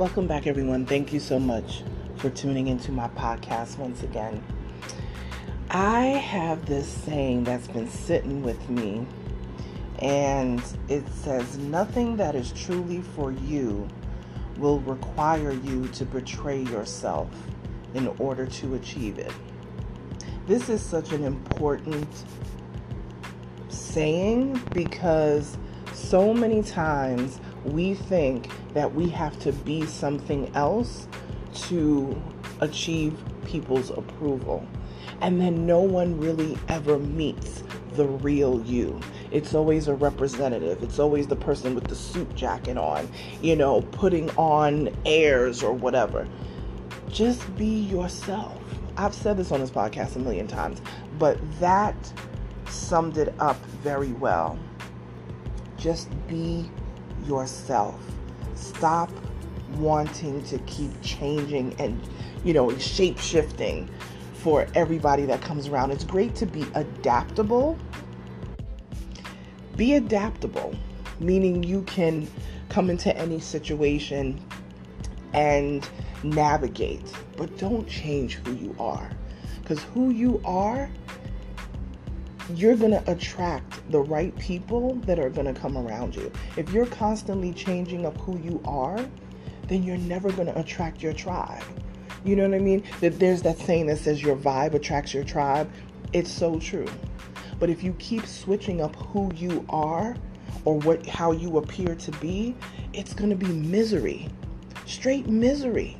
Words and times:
Welcome 0.00 0.26
back, 0.26 0.46
everyone. 0.46 0.86
Thank 0.86 1.12
you 1.12 1.20
so 1.20 1.38
much 1.38 1.82
for 2.16 2.30
tuning 2.30 2.68
into 2.68 2.90
my 2.90 3.08
podcast 3.08 3.76
once 3.76 4.02
again. 4.02 4.42
I 5.68 6.04
have 6.04 6.64
this 6.64 6.88
saying 6.88 7.44
that's 7.44 7.68
been 7.68 7.86
sitting 7.86 8.42
with 8.42 8.70
me, 8.70 9.06
and 9.98 10.62
it 10.88 11.06
says, 11.10 11.58
Nothing 11.58 12.16
that 12.16 12.34
is 12.34 12.50
truly 12.52 13.02
for 13.14 13.30
you 13.30 13.86
will 14.56 14.80
require 14.80 15.52
you 15.52 15.86
to 15.88 16.06
betray 16.06 16.62
yourself 16.62 17.28
in 17.92 18.06
order 18.18 18.46
to 18.46 18.76
achieve 18.76 19.18
it. 19.18 19.32
This 20.46 20.70
is 20.70 20.80
such 20.80 21.12
an 21.12 21.24
important 21.24 22.08
saying 23.68 24.62
because 24.72 25.58
so 25.92 26.32
many 26.32 26.62
times 26.62 27.38
we 27.64 27.94
think 27.94 28.48
that 28.74 28.94
we 28.94 29.08
have 29.10 29.38
to 29.40 29.52
be 29.52 29.86
something 29.86 30.50
else 30.54 31.06
to 31.52 32.20
achieve 32.60 33.18
people's 33.44 33.90
approval. 33.90 34.66
And 35.20 35.40
then 35.40 35.66
no 35.66 35.80
one 35.80 36.18
really 36.18 36.56
ever 36.68 36.98
meets 36.98 37.62
the 37.94 38.06
real 38.06 38.62
you. 38.64 38.98
It's 39.30 39.54
always 39.54 39.88
a 39.88 39.94
representative. 39.94 40.82
It's 40.82 40.98
always 40.98 41.26
the 41.26 41.36
person 41.36 41.74
with 41.74 41.84
the 41.84 41.94
suit 41.94 42.34
jacket 42.34 42.78
on, 42.78 43.08
you 43.42 43.56
know, 43.56 43.82
putting 43.92 44.30
on 44.30 44.94
airs 45.04 45.62
or 45.62 45.72
whatever. 45.72 46.26
Just 47.08 47.54
be 47.56 47.66
yourself. 47.66 48.56
I've 48.96 49.14
said 49.14 49.36
this 49.36 49.52
on 49.52 49.60
this 49.60 49.70
podcast 49.70 50.16
a 50.16 50.18
million 50.18 50.46
times, 50.46 50.80
but 51.18 51.38
that 51.60 51.94
summed 52.68 53.18
it 53.18 53.34
up 53.38 53.56
very 53.82 54.12
well. 54.12 54.58
Just 55.76 56.08
be 56.28 56.70
yourself. 57.26 57.98
Stop 58.54 59.10
wanting 59.76 60.42
to 60.44 60.58
keep 60.60 60.90
changing 61.02 61.74
and, 61.78 62.00
you 62.44 62.52
know, 62.52 62.76
shape 62.78 63.18
shifting 63.18 63.88
for 64.34 64.66
everybody 64.74 65.24
that 65.26 65.40
comes 65.42 65.68
around. 65.68 65.90
It's 65.90 66.04
great 66.04 66.34
to 66.36 66.46
be 66.46 66.66
adaptable. 66.74 67.78
Be 69.76 69.94
adaptable, 69.94 70.74
meaning 71.20 71.62
you 71.62 71.82
can 71.82 72.28
come 72.68 72.90
into 72.90 73.16
any 73.16 73.40
situation 73.40 74.40
and 75.32 75.88
navigate, 76.22 77.12
but 77.36 77.56
don't 77.58 77.88
change 77.88 78.34
who 78.36 78.52
you 78.54 78.74
are. 78.78 79.10
Because 79.60 79.82
who 79.84 80.10
you 80.10 80.40
are 80.44 80.90
you're 82.58 82.76
going 82.76 82.92
to 82.92 83.10
attract 83.10 83.90
the 83.90 84.00
right 84.00 84.36
people 84.38 84.94
that 85.06 85.18
are 85.18 85.30
going 85.30 85.52
to 85.52 85.58
come 85.58 85.76
around 85.76 86.14
you. 86.14 86.32
If 86.56 86.70
you're 86.70 86.86
constantly 86.86 87.52
changing 87.52 88.06
up 88.06 88.16
who 88.18 88.38
you 88.38 88.60
are, 88.64 88.98
then 89.68 89.82
you're 89.82 89.98
never 89.98 90.32
going 90.32 90.46
to 90.46 90.58
attract 90.58 91.02
your 91.02 91.12
tribe. 91.12 91.62
You 92.24 92.36
know 92.36 92.48
what 92.48 92.54
I 92.54 92.58
mean? 92.58 92.84
That 93.00 93.18
there's 93.18 93.42
that 93.42 93.58
saying 93.58 93.86
that 93.86 93.98
says 93.98 94.22
your 94.22 94.36
vibe 94.36 94.74
attracts 94.74 95.14
your 95.14 95.24
tribe. 95.24 95.70
It's 96.12 96.30
so 96.30 96.58
true. 96.58 96.88
But 97.58 97.70
if 97.70 97.82
you 97.82 97.94
keep 97.98 98.26
switching 98.26 98.80
up 98.80 98.96
who 98.96 99.32
you 99.34 99.64
are 99.68 100.16
or 100.64 100.78
what 100.78 101.06
how 101.06 101.32
you 101.32 101.58
appear 101.58 101.94
to 101.94 102.10
be, 102.12 102.54
it's 102.92 103.14
going 103.14 103.30
to 103.30 103.36
be 103.36 103.46
misery. 103.46 104.28
Straight 104.86 105.28
misery. 105.28 105.96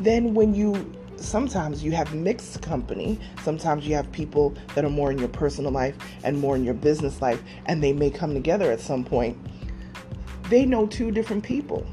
Then 0.00 0.34
when 0.34 0.54
you 0.54 0.92
sometimes 1.16 1.82
you 1.82 1.92
have 1.92 2.14
mixed 2.14 2.62
company. 2.62 3.18
Sometimes 3.42 3.86
you 3.86 3.94
have 3.94 4.10
people 4.12 4.54
that 4.74 4.84
are 4.84 4.90
more 4.90 5.10
in 5.10 5.18
your 5.18 5.28
personal 5.28 5.72
life 5.72 5.96
and 6.22 6.38
more 6.38 6.56
in 6.56 6.64
your 6.64 6.74
business 6.74 7.20
life, 7.22 7.42
and 7.66 7.82
they 7.82 7.92
may 7.92 8.10
come 8.10 8.34
together 8.34 8.70
at 8.70 8.80
some 8.80 9.04
point. 9.04 9.36
They 10.50 10.64
know 10.64 10.86
two 10.86 11.10
different 11.10 11.44
people. 11.44 11.86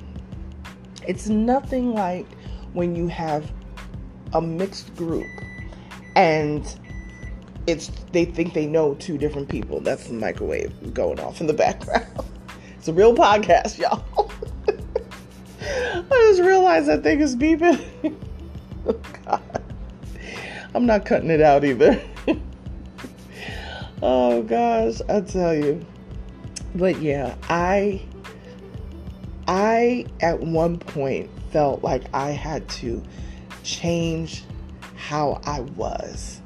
It's 1.08 1.28
nothing 1.28 1.94
like 1.94 2.28
when 2.74 2.96
you 2.96 3.08
have 3.08 3.52
a 4.34 4.42
mixed 4.42 4.96
group 4.96 5.28
and 6.16 6.78
it's 7.68 7.92
they 8.12 8.26
think 8.26 8.54
they 8.54 8.66
know 8.66 8.96
two 8.96 9.18
different 9.18 9.50
people. 9.50 9.80
That's 9.80 10.08
the 10.08 10.14
microwave 10.14 10.94
going 10.94 11.20
off 11.20 11.42
in 11.42 11.48
the 11.48 11.54
background. 11.54 12.08
It's 12.78 12.88
a 12.88 12.94
real 12.94 13.14
podcast, 13.14 13.78
y'all. 13.78 14.04
I 15.62 16.32
just 16.32 16.42
realized 16.42 16.88
that 16.88 17.04
thing 17.04 17.20
is 17.20 17.36
beeping. 17.36 17.80
oh 18.86 19.00
God. 19.26 19.64
I'm 20.74 20.86
not 20.86 21.06
cutting 21.06 21.30
it 21.30 21.42
out 21.42 21.66
either. 21.66 22.02
oh 24.02 24.42
gosh, 24.44 25.02
I 25.10 25.22
tell 25.22 25.54
you. 25.54 25.86
But 26.76 27.02
yeah, 27.02 27.36
I 27.50 28.02
I 29.48 30.06
at 30.22 30.40
one 30.40 30.78
point 30.78 31.30
felt 31.52 31.84
like 31.84 32.04
I 32.14 32.32
had 32.32 32.68
to 32.70 33.04
change 33.64 34.44
how 34.96 35.42
I 35.46 35.62
was. 35.62 36.42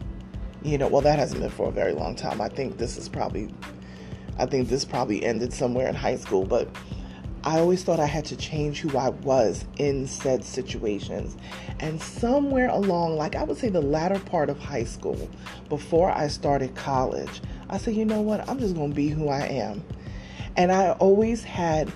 You 0.64 0.80
know, 0.80 0.88
well 0.88 1.02
that 1.02 1.20
hasn't 1.20 1.42
been 1.42 1.52
for 1.52 1.70
a 1.70 1.72
very 1.72 1.94
long 1.94 2.16
time. 2.16 2.42
I 2.42 2.50
think 2.50 2.78
this 2.78 2.98
is 2.98 3.08
probably 3.08 3.54
I 4.40 4.46
think 4.48 4.68
this 4.68 4.84
probably 4.84 5.24
ended 5.24 5.54
somewhere 5.54 5.88
in 5.88 5.96
high 5.96 6.18
school, 6.18 6.44
but 6.44 6.68
I 7.46 7.60
always 7.60 7.84
thought 7.84 8.00
I 8.00 8.08
had 8.08 8.26
to 8.26 8.36
change 8.36 8.80
who 8.80 8.98
I 8.98 9.10
was 9.10 9.66
in 9.78 10.08
said 10.08 10.44
situations. 10.44 11.38
And 11.80 12.02
somewhere 12.02 12.70
along, 12.70 13.18
like 13.18 13.36
I 13.36 13.44
would 13.44 13.58
say 13.58 13.70
the 13.70 13.82
latter 13.82 14.20
part 14.20 14.50
of 14.50 14.58
high 14.58 14.84
school, 14.84 15.30
before 15.70 16.10
I 16.10 16.28
started 16.28 16.74
college, 16.74 17.42
I 17.70 17.78
said, 17.78 17.96
you 17.96 18.04
know 18.04 18.22
what? 18.22 18.50
I'm 18.50 18.60
just 18.60 18.74
going 18.74 18.90
to 18.90 18.96
be 18.96 19.10
who 19.10 19.30
I 19.30 19.42
am. 19.42 19.84
And 20.58 20.72
I 20.72 20.94
always 20.94 21.44
had 21.44 21.92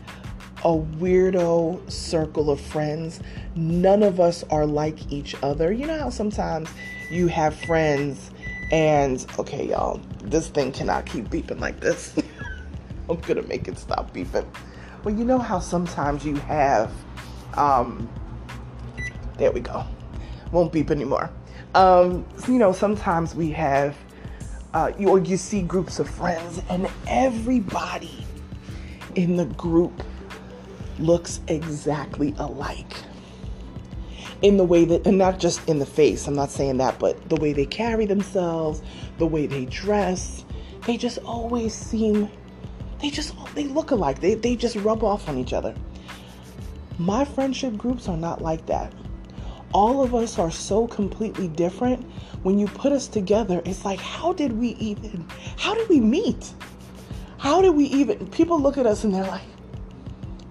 a 0.63 0.71
weirdo 0.71 1.89
circle 1.89 2.51
of 2.51 2.61
friends. 2.61 3.19
None 3.55 4.03
of 4.03 4.19
us 4.19 4.43
are 4.51 4.67
like 4.67 5.11
each 5.11 5.35
other. 5.41 5.71
You 5.71 5.87
know 5.87 5.97
how 5.97 6.11
sometimes 6.11 6.69
you 7.09 7.27
have 7.27 7.55
friends 7.55 8.29
and, 8.71 9.25
okay, 9.39 9.67
y'all, 9.67 9.99
this 10.21 10.49
thing 10.49 10.71
cannot 10.71 11.07
keep 11.07 11.25
beeping 11.29 11.59
like 11.59 11.79
this. 11.79 12.13
I'm 13.09 13.19
going 13.21 13.41
to 13.41 13.47
make 13.47 13.67
it 13.67 13.79
stop 13.79 14.13
beeping. 14.13 14.45
Well, 15.03 15.15
you 15.15 15.23
know 15.23 15.39
how 15.39 15.59
sometimes 15.59 16.25
you 16.25 16.35
have, 16.35 16.91
um, 17.53 18.09
there 19.37 19.51
we 19.51 19.61
go, 19.61 19.85
won't 20.51 20.73
beep 20.73 20.91
anymore. 20.91 21.29
Um, 21.73 22.25
you 22.47 22.57
know, 22.57 22.73
sometimes 22.73 23.33
we 23.33 23.49
have, 23.51 23.95
uh, 24.73 24.91
you, 24.99 25.07
or 25.07 25.19
you 25.19 25.37
see 25.37 25.61
groups 25.61 25.99
of 25.99 26.09
friends, 26.09 26.61
and 26.69 26.89
everybody 27.07 28.25
in 29.15 29.37
the 29.37 29.45
group 29.45 30.03
looks 30.99 31.39
exactly 31.47 32.35
alike. 32.37 32.93
In 34.41 34.57
the 34.57 34.65
way 34.65 34.83
that, 34.83 35.07
and 35.07 35.17
not 35.17 35.39
just 35.39 35.67
in 35.69 35.79
the 35.79 35.85
face, 35.85 36.27
I'm 36.27 36.35
not 36.35 36.49
saying 36.49 36.77
that, 36.77 36.99
but 36.99 37.29
the 37.29 37.37
way 37.37 37.53
they 37.53 37.65
carry 37.65 38.05
themselves, 38.05 38.81
the 39.17 39.27
way 39.27 39.45
they 39.47 39.65
dress, 39.65 40.43
they 40.85 40.97
just 40.97 41.19
always 41.19 41.73
seem 41.73 42.29
they 43.01 43.09
just 43.09 43.33
they 43.55 43.65
look 43.65 43.91
alike. 43.91 44.19
They 44.19 44.35
they 44.35 44.55
just 44.55 44.75
rub 44.77 45.03
off 45.03 45.27
on 45.29 45.37
each 45.37 45.53
other. 45.53 45.73
My 46.97 47.23
friendship 47.25 47.77
groups 47.77 48.07
are 48.07 48.17
not 48.17 48.41
like 48.41 48.65
that. 48.65 48.93
All 49.73 50.03
of 50.03 50.15
us 50.15 50.39
are 50.39 50.51
so 50.51 50.87
completely 50.87 51.47
different. 51.47 52.05
When 52.43 52.57
you 52.57 52.67
put 52.67 52.91
us 52.91 53.07
together, 53.07 53.61
it's 53.65 53.85
like 53.85 53.99
how 53.99 54.33
did 54.33 54.51
we 54.53 54.69
even 54.75 55.25
how 55.57 55.73
did 55.73 55.87
we 55.89 55.99
meet? 55.99 56.53
How 57.37 57.61
did 57.61 57.71
we 57.71 57.85
even 57.85 58.27
people 58.27 58.59
look 58.59 58.77
at 58.77 58.85
us 58.85 59.03
and 59.03 59.13
they're 59.13 59.23
like 59.23 59.41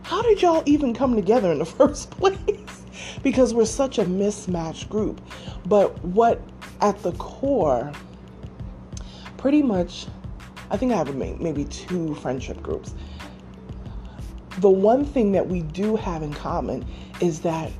how 0.02 0.22
did 0.22 0.40
y'all 0.40 0.62
even 0.64 0.94
come 0.94 1.14
together 1.14 1.52
in 1.52 1.58
the 1.58 1.66
first 1.80 2.10
place? 2.12 2.78
because 3.22 3.54
we're 3.54 3.64
such 3.64 3.98
a 3.98 4.04
mismatched 4.04 4.88
group. 4.88 5.20
But 5.66 6.02
what 6.04 6.40
at 6.80 7.02
the 7.02 7.12
core 7.12 7.92
pretty 9.36 9.62
much 9.62 10.06
I 10.70 10.76
think 10.76 10.92
I 10.92 10.96
have 10.96 11.14
maybe 11.14 11.64
two 11.64 12.14
friendship 12.16 12.62
groups. 12.62 12.94
The 14.58 14.70
one 14.70 15.04
thing 15.04 15.32
that 15.32 15.48
we 15.48 15.62
do 15.62 15.96
have 15.96 16.22
in 16.22 16.32
common 16.32 16.84
is 17.20 17.40
that 17.40 17.70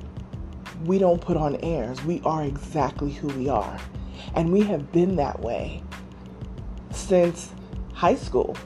we 0.85 0.99
don't 0.99 1.21
put 1.21 1.37
on 1.37 1.57
airs. 1.57 2.03
We 2.05 2.23
are 2.25 2.45
exactly 2.45 3.11
who 3.11 3.29
we 3.29 3.49
are. 3.49 3.79
And 4.35 4.53
we 4.53 4.61
have 4.63 4.93
been 4.93 5.17
that 5.17 5.41
way 5.41 5.83
since 6.93 7.51
high 7.95 8.15
school. 8.17 8.57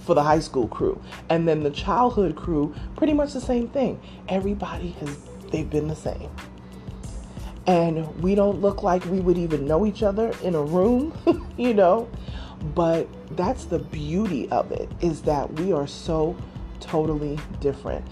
for 0.00 0.14
the 0.14 0.22
high 0.22 0.40
school 0.40 0.66
crew. 0.66 1.00
And 1.28 1.46
then 1.46 1.62
the 1.62 1.70
childhood 1.70 2.34
crew, 2.36 2.74
pretty 2.96 3.12
much 3.12 3.32
the 3.32 3.40
same 3.40 3.68
thing. 3.68 4.00
Everybody 4.28 4.90
has, 5.00 5.16
they've 5.50 5.68
been 5.68 5.88
the 5.88 5.96
same. 5.96 6.28
And 7.66 8.20
we 8.20 8.34
don't 8.34 8.60
look 8.60 8.82
like 8.82 9.04
we 9.04 9.20
would 9.20 9.38
even 9.38 9.66
know 9.66 9.86
each 9.86 10.02
other 10.02 10.32
in 10.42 10.56
a 10.56 10.62
room, 10.62 11.12
you 11.56 11.72
know. 11.74 12.08
But 12.74 13.08
that's 13.36 13.64
the 13.64 13.78
beauty 13.78 14.48
of 14.50 14.70
it 14.70 14.88
is 15.00 15.22
that 15.22 15.52
we 15.54 15.72
are 15.72 15.86
so 15.86 16.36
totally 16.80 17.38
different. 17.60 18.06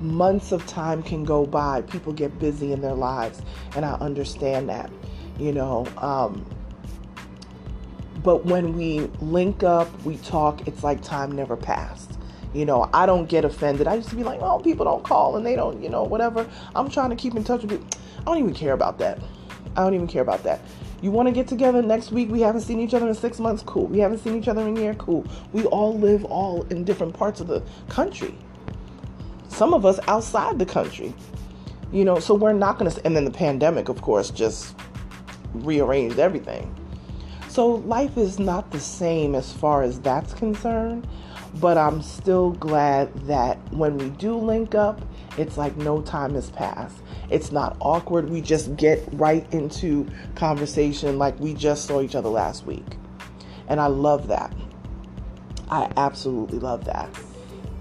Months 0.00 0.52
of 0.52 0.66
time 0.66 1.02
can 1.02 1.24
go 1.24 1.46
by, 1.46 1.82
people 1.82 2.12
get 2.12 2.38
busy 2.38 2.72
in 2.72 2.80
their 2.80 2.94
lives, 2.94 3.42
and 3.76 3.84
I 3.84 3.92
understand 3.94 4.68
that, 4.70 4.90
you 5.38 5.52
know. 5.52 5.86
Um, 5.98 6.44
but 8.22 8.44
when 8.44 8.74
we 8.74 9.00
link 9.20 9.62
up, 9.62 9.88
we 10.04 10.16
talk, 10.18 10.66
it's 10.66 10.82
like 10.82 11.02
time 11.02 11.32
never 11.32 11.56
passed. 11.56 12.18
You 12.52 12.64
know, 12.64 12.90
I 12.92 13.06
don't 13.06 13.28
get 13.28 13.44
offended. 13.44 13.86
I 13.86 13.94
used 13.94 14.08
to 14.10 14.16
be 14.16 14.24
like, 14.24 14.40
oh, 14.42 14.58
people 14.58 14.84
don't 14.84 15.04
call 15.04 15.36
and 15.36 15.46
they 15.46 15.54
don't, 15.54 15.80
you 15.82 15.88
know, 15.88 16.02
whatever. 16.02 16.48
I'm 16.74 16.90
trying 16.90 17.10
to 17.10 17.16
keep 17.16 17.36
in 17.36 17.44
touch 17.44 17.62
with 17.62 17.72
you. 17.72 17.86
I 18.20 18.24
don't 18.24 18.38
even 18.38 18.54
care 18.54 18.72
about 18.72 18.98
that. 18.98 19.20
I 19.76 19.84
don't 19.84 19.94
even 19.94 20.08
care 20.08 20.22
about 20.22 20.42
that. 20.42 20.60
You 21.02 21.10
want 21.10 21.28
to 21.28 21.32
get 21.32 21.48
together 21.48 21.80
next 21.80 22.12
week? 22.12 22.30
We 22.30 22.42
haven't 22.42 22.60
seen 22.60 22.78
each 22.78 22.92
other 22.92 23.08
in 23.08 23.14
six 23.14 23.38
months? 23.38 23.62
Cool. 23.64 23.86
We 23.86 24.00
haven't 24.00 24.18
seen 24.18 24.36
each 24.36 24.48
other 24.48 24.60
in 24.62 24.76
a 24.76 24.80
year? 24.80 24.94
Cool. 24.94 25.26
We 25.52 25.64
all 25.66 25.98
live 25.98 26.24
all 26.26 26.62
in 26.64 26.84
different 26.84 27.14
parts 27.14 27.40
of 27.40 27.46
the 27.46 27.62
country. 27.88 28.34
Some 29.48 29.72
of 29.72 29.86
us 29.86 29.98
outside 30.08 30.58
the 30.58 30.66
country. 30.66 31.14
You 31.90 32.04
know, 32.04 32.18
so 32.18 32.34
we're 32.34 32.52
not 32.52 32.78
going 32.78 32.90
to, 32.90 33.06
and 33.06 33.16
then 33.16 33.24
the 33.24 33.30
pandemic, 33.30 33.88
of 33.88 34.02
course, 34.02 34.30
just 34.30 34.76
rearranged 35.54 36.18
everything. 36.18 36.74
So 37.48 37.66
life 37.66 38.16
is 38.16 38.38
not 38.38 38.70
the 38.70 38.78
same 38.78 39.34
as 39.34 39.52
far 39.52 39.82
as 39.82 40.00
that's 40.00 40.34
concerned, 40.34 41.08
but 41.54 41.76
I'm 41.76 42.00
still 42.00 42.52
glad 42.52 43.12
that 43.26 43.58
when 43.72 43.98
we 43.98 44.10
do 44.10 44.36
link 44.36 44.76
up, 44.76 45.00
it's 45.36 45.58
like 45.58 45.76
no 45.76 46.00
time 46.02 46.34
has 46.34 46.50
passed. 46.50 46.96
It's 47.30 47.52
not 47.52 47.76
awkward. 47.80 48.28
We 48.28 48.40
just 48.40 48.76
get 48.76 49.06
right 49.12 49.46
into 49.52 50.06
conversation 50.34 51.18
like 51.18 51.38
we 51.38 51.54
just 51.54 51.86
saw 51.86 52.00
each 52.00 52.14
other 52.14 52.28
last 52.28 52.66
week. 52.66 52.96
And 53.68 53.80
I 53.80 53.86
love 53.86 54.28
that. 54.28 54.54
I 55.70 55.90
absolutely 55.96 56.58
love 56.58 56.84
that. 56.86 57.08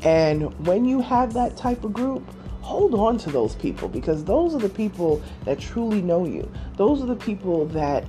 And 0.03 0.53
when 0.65 0.85
you 0.85 1.01
have 1.01 1.33
that 1.33 1.57
type 1.57 1.83
of 1.83 1.93
group, 1.93 2.23
hold 2.61 2.93
on 2.93 3.17
to 3.17 3.31
those 3.31 3.55
people 3.55 3.89
because 3.89 4.23
those 4.23 4.53
are 4.53 4.59
the 4.59 4.69
people 4.69 5.21
that 5.45 5.59
truly 5.59 6.01
know 6.01 6.25
you. 6.25 6.49
Those 6.77 7.01
are 7.01 7.07
the 7.07 7.15
people 7.15 7.65
that, 7.67 8.05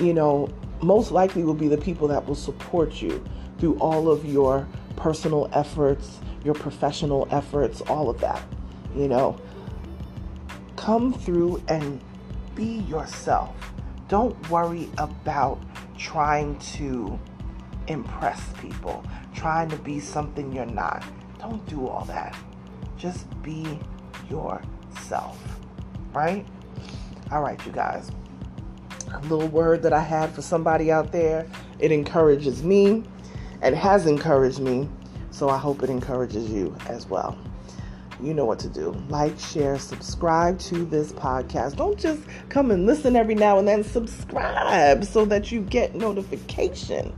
you 0.00 0.14
know, 0.14 0.48
most 0.82 1.10
likely 1.10 1.42
will 1.42 1.54
be 1.54 1.68
the 1.68 1.78
people 1.78 2.06
that 2.08 2.26
will 2.26 2.34
support 2.34 3.02
you 3.02 3.22
through 3.58 3.76
all 3.78 4.08
of 4.08 4.24
your 4.24 4.68
personal 4.96 5.50
efforts, 5.52 6.20
your 6.44 6.54
professional 6.54 7.26
efforts, 7.30 7.80
all 7.82 8.08
of 8.08 8.20
that. 8.20 8.42
You 8.94 9.08
know, 9.08 9.40
come 10.84 11.14
through 11.14 11.62
and 11.68 11.98
be 12.54 12.80
yourself. 12.90 13.56
Don't 14.08 14.36
worry 14.50 14.90
about 14.98 15.58
trying 15.96 16.58
to 16.58 17.18
impress 17.86 18.42
people, 18.60 19.02
trying 19.34 19.70
to 19.70 19.76
be 19.76 19.98
something 19.98 20.52
you're 20.52 20.66
not. 20.66 21.02
Don't 21.38 21.64
do 21.66 21.88
all 21.88 22.04
that. 22.04 22.36
Just 22.98 23.24
be 23.42 23.80
yourself, 24.28 25.42
right? 26.12 26.46
All 27.32 27.40
right, 27.40 27.58
you 27.64 27.72
guys 27.72 28.10
a 29.10 29.20
little 29.28 29.48
word 29.48 29.82
that 29.82 29.92
I 29.92 30.00
had 30.00 30.34
for 30.34 30.42
somebody 30.42 30.90
out 30.90 31.12
there. 31.12 31.46
It 31.78 31.92
encourages 31.92 32.62
me 32.62 33.04
and 33.62 33.74
has 33.74 34.06
encouraged 34.06 34.60
me, 34.60 34.88
so 35.30 35.48
I 35.48 35.56
hope 35.56 35.82
it 35.82 35.88
encourages 35.88 36.50
you 36.50 36.76
as 36.88 37.06
well. 37.06 37.38
You 38.22 38.32
know 38.32 38.44
what 38.44 38.58
to 38.60 38.68
do. 38.68 38.96
Like, 39.08 39.38
share, 39.38 39.78
subscribe 39.78 40.58
to 40.60 40.84
this 40.84 41.12
podcast. 41.12 41.76
Don't 41.76 41.98
just 41.98 42.22
come 42.48 42.70
and 42.70 42.86
listen 42.86 43.16
every 43.16 43.34
now 43.34 43.58
and 43.58 43.66
then. 43.66 43.82
Subscribe 43.82 45.04
so 45.04 45.24
that 45.24 45.50
you 45.50 45.60
get 45.60 45.94
notification 45.94 47.12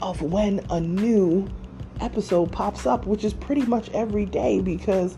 of 0.00 0.22
when 0.22 0.64
a 0.70 0.80
new 0.80 1.48
episode 2.00 2.50
pops 2.52 2.86
up, 2.86 3.06
which 3.06 3.24
is 3.24 3.34
pretty 3.34 3.62
much 3.62 3.90
every 3.90 4.24
day 4.24 4.60
because 4.60 5.16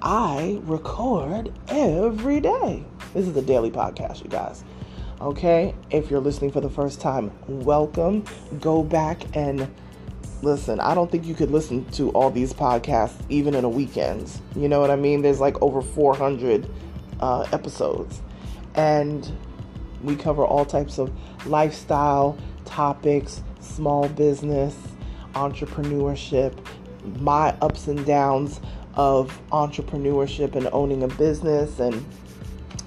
I 0.00 0.60
record 0.64 1.52
every 1.68 2.40
day. 2.40 2.84
This 3.14 3.26
is 3.26 3.36
a 3.36 3.42
daily 3.42 3.70
podcast, 3.70 4.22
you 4.22 4.30
guys. 4.30 4.64
Okay, 5.20 5.74
if 5.90 6.10
you're 6.10 6.20
listening 6.20 6.50
for 6.50 6.60
the 6.60 6.70
first 6.70 7.00
time, 7.00 7.30
welcome. 7.46 8.24
Go 8.60 8.82
back 8.82 9.22
and 9.36 9.68
listen. 10.42 10.80
I 10.80 10.94
don't 10.94 11.10
think 11.10 11.24
you 11.24 11.34
could 11.34 11.50
listen 11.50 11.84
to 11.92 12.10
all 12.10 12.30
these 12.30 12.52
podcasts 12.52 13.14
even 13.28 13.54
in 13.54 13.64
a 13.64 13.68
weekend. 13.68 14.30
You 14.56 14.68
know 14.68 14.80
what 14.80 14.90
I 14.90 14.96
mean? 14.96 15.22
There's 15.22 15.40
like 15.40 15.60
over 15.62 15.80
400 15.80 16.68
uh, 17.20 17.46
episodes, 17.52 18.20
and 18.74 19.30
we 20.02 20.16
cover 20.16 20.44
all 20.44 20.64
types 20.64 20.98
of 20.98 21.12
lifestyle 21.46 22.36
topics, 22.64 23.42
small 23.60 24.08
business, 24.08 24.76
entrepreneurship, 25.34 26.56
my 27.20 27.50
ups 27.60 27.88
and 27.88 28.04
downs 28.04 28.60
of 28.94 29.40
entrepreneurship 29.50 30.54
and 30.54 30.68
owning 30.72 31.02
a 31.02 31.08
business 31.08 31.78
and 31.78 32.04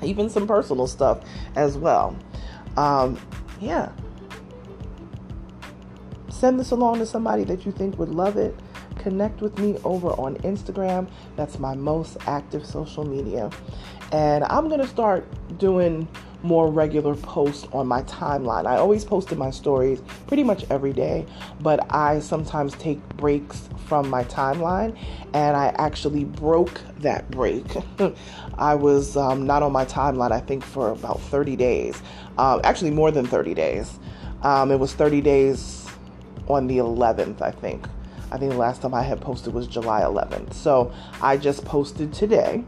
even 0.03 0.29
some 0.29 0.47
personal 0.47 0.87
stuff 0.87 1.23
as 1.55 1.77
well. 1.77 2.15
Um, 2.77 3.19
yeah. 3.59 3.91
Send 6.45 6.59
this 6.59 6.69
along 6.69 6.99
to 6.99 7.07
somebody 7.07 7.43
that 7.45 7.65
you 7.65 7.71
think 7.71 7.97
would 7.97 8.09
love 8.09 8.37
it. 8.37 8.53
Connect 8.97 9.41
with 9.41 9.57
me 9.57 9.79
over 9.83 10.09
on 10.09 10.35
Instagram. 10.43 11.09
That's 11.35 11.57
my 11.57 11.73
most 11.73 12.17
active 12.27 12.63
social 12.63 13.03
media. 13.03 13.49
And 14.11 14.43
I'm 14.43 14.67
going 14.67 14.79
to 14.79 14.85
start 14.85 15.25
doing 15.57 16.07
more 16.43 16.69
regular 16.69 17.15
posts 17.15 17.67
on 17.71 17.87
my 17.87 18.03
timeline. 18.03 18.67
I 18.67 18.75
always 18.75 19.03
posted 19.03 19.39
my 19.39 19.49
stories 19.49 20.03
pretty 20.27 20.43
much 20.43 20.63
every 20.69 20.93
day, 20.93 21.25
but 21.61 21.91
I 21.91 22.19
sometimes 22.19 22.75
take 22.75 23.01
breaks 23.17 23.67
from 23.87 24.07
my 24.07 24.23
timeline 24.25 24.95
and 25.33 25.57
I 25.57 25.73
actually 25.79 26.25
broke 26.25 26.79
that 26.99 27.31
break. 27.31 27.65
I 28.59 28.75
was 28.75 29.17
um, 29.17 29.47
not 29.47 29.63
on 29.63 29.71
my 29.71 29.85
timeline, 29.85 30.31
I 30.31 30.41
think, 30.41 30.63
for 30.63 30.91
about 30.91 31.19
30 31.21 31.55
days. 31.55 32.03
Um, 32.37 32.61
actually, 32.63 32.91
more 32.91 33.09
than 33.09 33.25
30 33.25 33.55
days. 33.55 33.97
Um, 34.43 34.69
it 34.69 34.79
was 34.79 34.93
30 34.93 35.21
days 35.21 35.84
on 36.47 36.67
the 36.67 36.77
11th, 36.77 37.41
I 37.41 37.51
think. 37.51 37.87
I 38.31 38.37
think 38.37 38.51
the 38.51 38.57
last 38.57 38.81
time 38.81 38.93
I 38.93 39.03
had 39.03 39.21
posted 39.21 39.53
was 39.53 39.67
July 39.67 40.01
11th. 40.01 40.53
So 40.53 40.91
I 41.21 41.37
just 41.37 41.63
posted 41.65 42.13
today. 42.13 42.63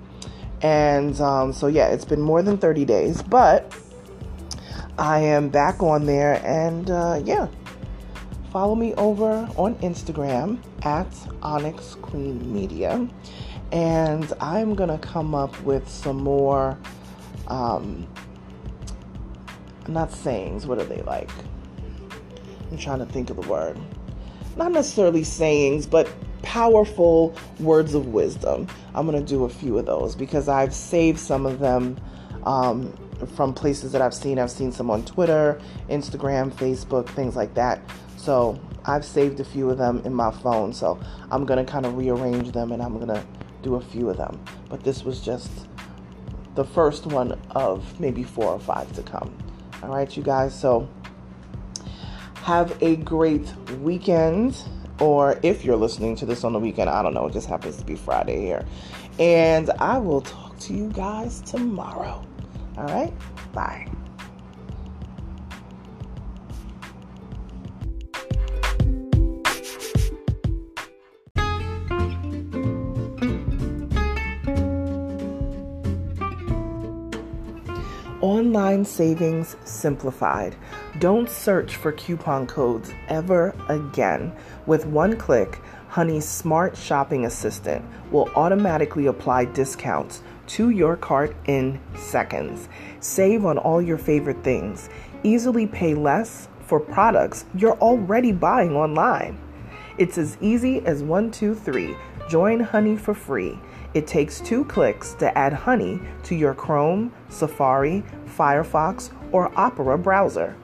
And 0.62 1.20
um, 1.22 1.54
so, 1.54 1.68
yeah, 1.68 1.88
it's 1.88 2.06
been 2.06 2.22
more 2.22 2.42
than 2.42 2.58
30 2.58 2.86
days, 2.86 3.22
but 3.22 3.76
I 4.98 5.20
am 5.20 5.50
back 5.50 5.84
on 5.84 6.06
there. 6.06 6.42
And 6.46 6.90
uh, 6.90 7.22
yeah, 7.24 7.48
follow 8.52 8.76
me 8.76 8.94
over 8.96 9.48
on 9.58 9.76
Instagram 9.76 10.60
at 10.84 11.08
Onyx 11.44 11.96
Queen 11.96 12.52
Media. 12.52 13.08
And 13.72 14.32
I'm 14.40 14.76
going 14.76 14.90
to 14.90 14.98
come 14.98 15.36
up 15.36 15.60
with 15.64 15.88
some 15.90 16.18
more, 16.18 16.78
um, 17.48 18.08
not 19.88 20.12
sayings, 20.12 20.66
what 20.66 20.80
are 20.80 20.86
they 20.86 21.02
like? 21.02 21.30
I'm 22.72 22.78
trying 22.78 23.00
to 23.00 23.06
think 23.06 23.30
of 23.30 23.38
the 23.38 23.48
word. 23.48 23.78
Not 24.56 24.72
necessarily 24.72 25.24
sayings, 25.24 25.86
but 25.86 26.10
powerful 26.42 27.36
words 27.60 27.94
of 27.94 28.08
wisdom. 28.08 28.68
I'm 28.96 29.06
going 29.06 29.24
to 29.24 29.28
do 29.28 29.46
a 29.46 29.50
few 29.50 29.78
of 29.78 29.86
those 29.86 30.16
because 30.16 30.48
I've 30.48 30.74
saved 30.74 31.20
some 31.20 31.46
of 31.46 31.60
them 31.60 32.00
um, 32.44 32.94
from 33.36 33.54
places 33.54 33.92
that 33.92 34.02
I've 34.02 34.14
seen. 34.14 34.40
I've 34.40 34.52
seen 34.52 34.72
some 34.72 34.90
on 34.90 35.04
Twitter, 35.06 35.60
Instagram, 35.90 36.52
Facebook, 36.52 37.08
things 37.10 37.36
like 37.36 37.54
that. 37.56 37.82
So 38.16 38.60
I've 38.86 39.06
saved 39.06 39.40
a 39.40 39.44
few 39.44 39.70
of 39.70 39.78
them 39.78 40.02
in 40.06 40.14
my 40.14 40.32
phone. 40.32 40.74
So 40.74 41.00
I'm 41.32 41.46
going 41.46 41.64
to 41.64 41.70
kind 41.70 41.86
of 41.86 41.98
rearrange 41.98 42.52
them 42.52 42.72
and 42.72 42.82
I'm 42.82 42.96
going 42.96 43.08
to 43.08 43.26
do 43.62 43.76
a 43.76 43.82
few 43.82 44.10
of 44.10 44.18
them. 44.18 44.40
But 44.70 44.84
this 44.84 45.04
was 45.04 45.22
just 45.22 45.52
the 46.56 46.64
first 46.64 47.06
one 47.06 47.40
of 47.52 48.00
maybe 48.00 48.24
four 48.24 48.48
or 48.48 48.60
five 48.60 48.92
to 48.94 49.04
come. 49.04 49.36
All 49.84 49.90
right, 49.90 50.16
you 50.16 50.24
guys. 50.24 50.58
So 50.58 50.88
have 52.48 52.82
a 52.82 52.96
great 52.96 53.46
weekend 53.82 54.64
or 55.02 55.38
if 55.44 55.66
you're 55.66 55.76
listening 55.76 56.16
to 56.16 56.26
this 56.26 56.46
on 56.46 56.54
the 56.54 56.60
weekend, 56.60 56.90
I 56.90 57.04
don't 57.04 57.14
know, 57.14 57.28
it 57.28 57.34
just 57.34 57.50
happens 57.50 57.76
to 57.76 57.84
be 57.84 57.96
Friday 57.96 58.40
here. 58.40 58.66
And 59.20 59.70
I 59.80 59.98
will 59.98 60.22
talk 60.22 60.58
to 60.60 60.74
you 60.74 60.88
guys 60.94 61.42
tomorrow. 61.42 62.26
All 62.78 62.86
right? 62.86 63.12
Bye. 63.52 63.92
Online 78.22 78.84
savings 78.84 79.56
simplified. 79.64 80.56
Don't 80.98 81.30
search 81.30 81.76
for 81.76 81.92
coupon 81.92 82.48
codes 82.48 82.92
ever 83.10 83.54
again. 83.70 84.34
With 84.66 84.88
one 84.88 85.18
click, 85.18 85.62
Honey's 85.90 86.28
smart 86.28 86.76
shopping 86.76 87.26
assistant 87.26 87.86
will 88.10 88.28
automatically 88.36 89.06
apply 89.06 89.46
discounts 89.46 90.24
to 90.48 90.72
your 90.72 90.98
cart 90.98 91.36
in 91.46 91.80
seconds. 91.96 92.70
Save 93.02 93.46
on 93.46 93.60
all 93.60 93.84
your 93.84 94.00
favorite 94.00 94.44
things. 94.44 94.90
Easily 95.22 95.68
pay 95.68 95.94
less 95.94 96.48
for 96.62 96.80
products 96.80 97.46
you're 97.54 97.78
already 97.78 98.32
buying 98.32 98.76
online. 98.76 99.40
It's 100.00 100.18
as 100.18 100.40
easy 100.42 100.84
as 100.88 101.04
one, 101.04 101.30
two, 101.30 101.54
three. 101.54 101.96
Join 102.30 102.62
Honey 102.62 102.98
for 102.98 103.14
free. 103.14 103.60
It 103.98 104.06
takes 104.06 104.40
two 104.40 104.64
clicks 104.66 105.16
to 105.16 105.36
add 105.36 105.54
Honey 105.54 106.00
to 106.26 106.36
your 106.36 106.54
Chrome, 106.54 107.12
Safari, 107.30 108.04
Firefox, 108.28 109.10
or 109.32 109.52
Opera 109.60 109.98
browser. 109.98 110.56